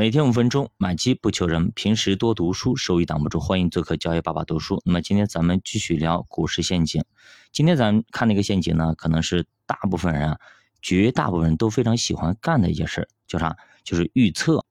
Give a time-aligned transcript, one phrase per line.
[0.00, 1.72] 每天五分钟，买机不求人。
[1.72, 3.38] 平时多读书，收益挡不住。
[3.38, 4.80] 欢迎做客交易爸爸读书。
[4.86, 7.04] 那么今天咱们继续聊股市陷阱。
[7.52, 10.38] 今天咱看那个陷阱呢，可能是大部分人啊，
[10.80, 13.58] 绝大部分人都非常喜欢干的一件事，叫啥？
[13.84, 14.64] 就是预测。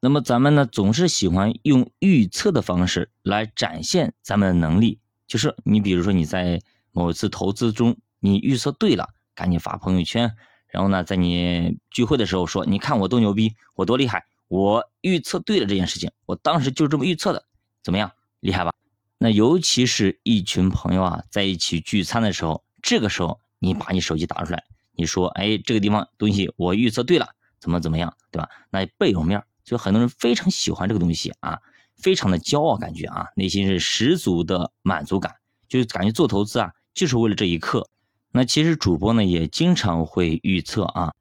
[0.00, 4.98] 那么咱们呢，总是喜欢用预测的方式来展现咱们的能力。
[5.26, 6.58] 就是你比如说你在
[6.92, 10.34] 某一次投资中，你预测对了，赶紧发朋友圈，
[10.68, 14.24] 然后呢，在你聚会的时候说，你看我多牛逼，我多厉害。
[14.50, 17.44] 我预测对了这件事情，我当时就这么预测的，
[17.84, 18.72] 怎么样，厉害吧？
[19.16, 24.64] 那尤其是一群朋友啊，在一起聚餐的时候，这个时候你把你手机打出来，
[24.96, 27.28] 你说，哎，这个地方东西我预测对了，
[27.60, 28.48] 怎么怎么样，对吧？
[28.70, 31.60] 那倍有面，就很多人非常喜欢这个东西啊，
[31.96, 35.36] 非常的骄傲，感觉啊，内心是十足的满足感，
[35.68, 37.88] 就感觉做投资啊，就是为了这一刻。
[38.32, 41.14] 那其实主播呢，也经常会预测啊。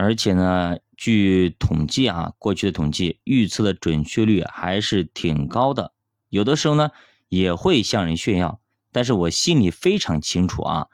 [0.00, 5.92] 而且呢，据统计啊，过去的统计预测的准确率还是挺高的。
[6.28, 6.90] 有的时候呢，
[7.28, 8.60] 也会向人炫耀，
[8.92, 10.86] 但是我心里非常清楚啊，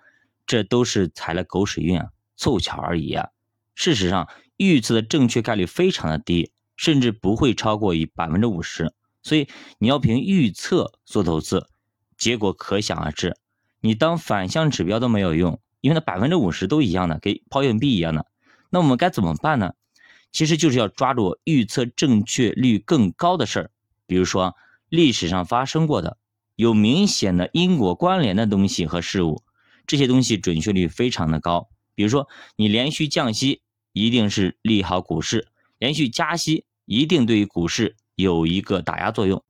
[0.46, 3.28] 这都是踩了狗屎运啊，凑巧而已啊。
[3.74, 8.94] 事实上，预测的正确概率非常的低，甚至不会超过一百分之五十。
[9.22, 11.66] 所以你要凭预测做投资，
[12.16, 13.36] 结果可想而知。
[13.82, 18.24] 你当反向指标都没有用，因为那百分之五十都一样的，跟抛硬币一样的。
[18.74, 19.74] 那我们该怎么办呢？
[20.32, 23.70] 其实就是要抓住预测正确率更高的事儿，
[24.04, 24.56] 比如说
[24.88, 26.18] 历史上发生过的
[26.56, 29.44] 有明显的因果关联的东西和事物，
[29.86, 31.68] 这些东西准确率非常的高。
[31.94, 35.46] 比如说你连续降息，一定是利好股市；
[35.78, 39.44] 连续加息，一定对于股市有一个打压作用。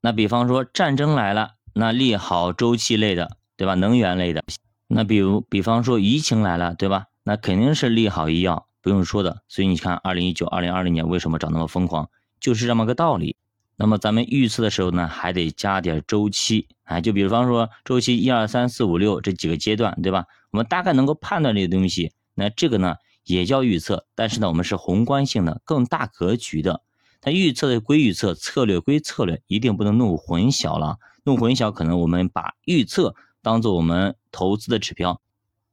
[0.00, 3.74] 那比方说战争来了，那利好周期类的，对吧？
[3.74, 4.42] 能源类的。
[4.88, 7.08] 那比如比方说疫情来了，对吧？
[7.24, 8.66] 那肯定是利好医药。
[8.82, 12.08] 不用说的，所以你看，二零一九、二零二零年为什么涨那么疯狂，
[12.40, 13.36] 就是这么个道理。
[13.76, 20.26] 那么咱们预测的时候呢，还得加点周期，哎，就比方说周期一二三四五六这几个阶段，对吧？
[20.50, 26.82] 我们大概能够判断这些东西，那这个呢也叫预测，但是呢，我们是宏观性的、更大格局的。
[27.22, 30.98] 它预测的归预测，策略归策略，一定不能弄混淆了。
[31.22, 35.20] 弄混淆，可能我们把预测当做我们投资的指标。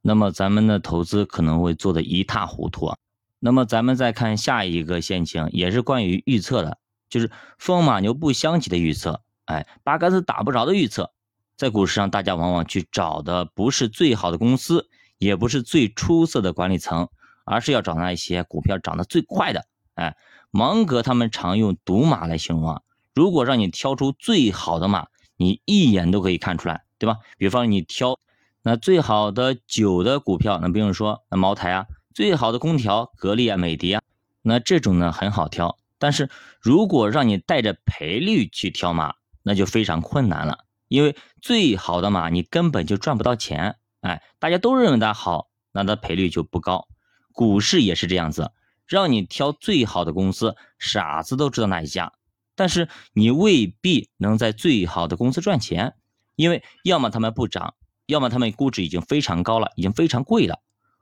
[0.07, 2.93] 那么咱们的投资可能会做的一塌糊涂。
[3.39, 6.77] 那么咱们再看下一个陷阱，也是关于预测的，
[7.09, 9.21] 就是风马牛不相及的预测。
[9.47, 11.11] 哎，八竿子打不着的预测，
[11.57, 17.09] 在股市上，大家往往去找的不是最好的公司，也不是最出色的管理层，
[17.43, 19.65] 而是要找那一些股票涨得最快的。
[19.95, 20.15] 哎，
[20.51, 22.81] 芒格他们常用赌马来形容啊。
[23.13, 27.17] 如果让你挑出最好的马，你一眼都可以看出来，对吧？
[27.37, 28.17] 比方你挑。
[28.63, 34.01] 那最好的酒的股票，那不用说，那茅台啊；最好的空调，格力啊、美的啊。
[34.41, 36.29] 那这种呢很好挑，但是
[36.61, 40.65] 如果让你带着赔率去挑马，那就非常困难了。
[40.87, 46.87] 因为最好的马你根本就赚不到钱，哎，大家都认为它好，那它赔率就不高。
[47.31, 48.51] 股市也是这样子，
[48.85, 52.13] 让你挑最好的公司，傻子都知道哪一家，
[52.55, 55.93] 但是你未必能在最好的公司赚钱，
[56.35, 57.75] 因为要么他们不涨。
[58.07, 60.59] 要么他们估值已经非常高了，已经非常贵了。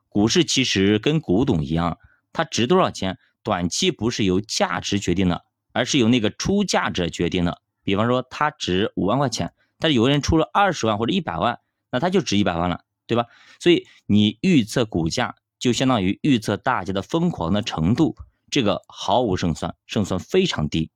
[0.08, 1.98] 股市其实跟古董一样，
[2.32, 7.62] 它值多少钱，短期不是由价值决定的，而是由那个出价者决定的。
[7.84, 11.60] 比方说，它值五万块钱，但是有个人出了二十万或者一百万，
[11.92, 13.26] 那它就值一百万了，对吧？
[13.60, 18.16] 所以你预测股价，就相当于预测大家的疯狂的程度，
[18.50, 20.90] 这个毫无胜算，胜算非常低。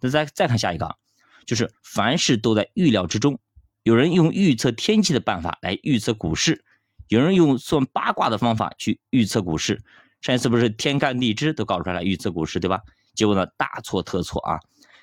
[0.00, 0.96] 那再再看下一个，
[1.44, 3.38] 就是凡事都在预料之中。
[3.82, 6.64] 有人用预测天气的办法来预测股市，
[7.08, 9.82] 有人用算八卦的方法去预测股市。
[10.20, 12.82] 上一次不是天干地支都搞出来了预测股市，对吧？
[13.14, 14.60] 结果呢，大错特错啊！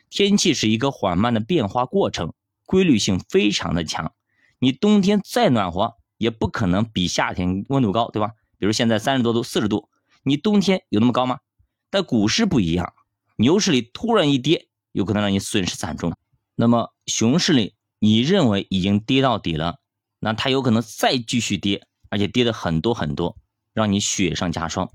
[0.10, 2.34] 天气是一个缓慢的变化过程，
[2.66, 4.14] 规律性非常的强。
[4.60, 8.32] 你冬天再暖和，也不可能比夏天温度高，对吧？
[8.60, 9.90] 比如现在三十多度、四十度，
[10.24, 11.40] 你冬天有那么高吗？
[11.90, 12.94] 但股市不一样，
[13.38, 16.14] 牛市里突然一跌，有可能让你损失惨重。
[16.56, 19.80] 那么熊市里，你认为已经跌到底了，
[20.20, 23.38] 那它有可能再继续跌，而且跌的很多很多，
[23.74, 24.90] 让你雪上加霜。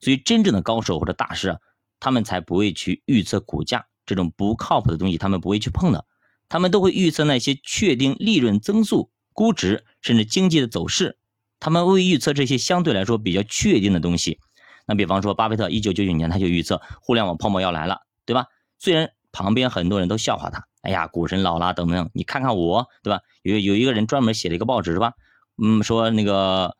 [0.00, 1.58] 所以真正的高手或者大师啊，
[1.98, 6.04] 他们才不会去预测股价这种不靠谱的东西，他们不会去碰的。
[6.48, 11.18] 他们都会预测那些确定利润增速、估值甚至经济的走势。
[11.58, 14.38] 他们会预测这些相对来说比较确定的东西。
[14.86, 18.46] 那比方说，巴菲特一九九九年他就预测互联网泡沫要来了，对吧？
[18.78, 20.68] 虽然旁边很多人都笑话他。
[20.84, 23.20] 哎呀，股神老了，等等，你看看我，对吧？
[23.42, 25.14] 有有一个人专门写了一个报纸，是吧？
[25.56, 26.76] 嗯，说那个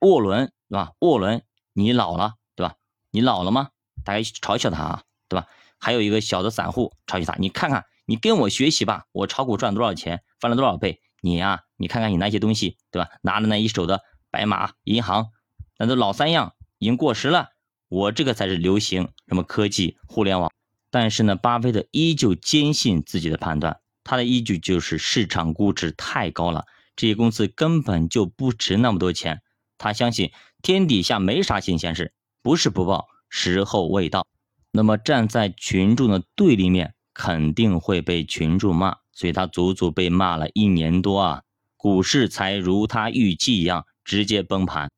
[0.00, 0.92] 沃伦，对吧？
[0.98, 1.42] 沃伦，
[1.72, 2.74] 你老了，对吧？
[3.10, 3.70] 你老了吗？
[4.04, 5.46] 大家嘲笑他啊，对吧？
[5.78, 13.08] 还有一个小的散户抄袭他，你看看，你跟我学习吧，我炒股赚多少钱，翻了多少倍，你呀，你看看你那些东西，对吧？
[13.22, 15.30] 拿着那一手的白马银行，
[15.78, 17.48] 那都老三样，已经过时了。
[17.88, 20.52] 我这个才是流行，什么科技、互联网。
[20.90, 29.42] 但是呢，巴菲特依旧坚信自己的判断，他的依据就是市场估值太高了，这些公司根本就不值那么多钱。
[29.78, 30.30] 他相信
[30.62, 34.26] 天底下没啥新鲜事，不是不报，时候未到。
[34.70, 41.42] 那么站在群众的对立面，肯定会被群众骂，所以他足足被骂了一年多啊，
[41.76, 44.90] 股市才如他预计一样直接崩盘。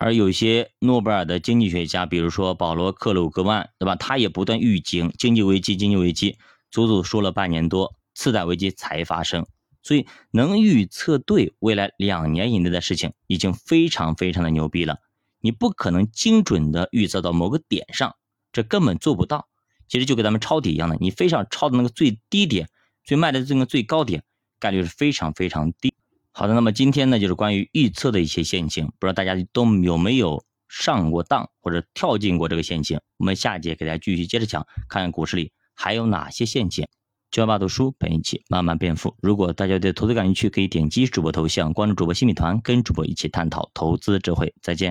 [0.00, 3.96] 而有些诺贝尔的经济学家，比如说保罗·克鲁格曼，对吧？
[3.96, 6.38] 他也不断预警经济危机，经济危机，
[6.70, 9.46] 足足说了半年多，次贷危机才发生。
[9.82, 15.00] 所以能预测对未来两年以内的事情，已经非常非常的牛逼了。
[15.42, 18.16] 你不可能精准的预测到某个点上，
[18.52, 19.48] 这根本做不到。
[19.86, 22.70] 其实就跟咱们抄底一样的，你非上抄的那个最低点，
[23.04, 24.22] 最卖的这个最高点，
[24.58, 25.92] 概率是非常非常低。
[26.40, 32.98] 好的，那么今天呢，就是关于预测的一些陷阱，不知道大家都有没有上过当或者跳进过这个陷阱？
[33.18, 36.86] 我们下节给大家继续接着讲，看看股市里还有哪些陷阱。
[37.30, 39.14] 教爸读书陪你一起慢慢变富。
[39.20, 44.54] 如果大家对投资感兴趣，可以点击主播头像关注主播新米团，跟主播一起探讨投资智慧。
[44.62, 44.88] 再见。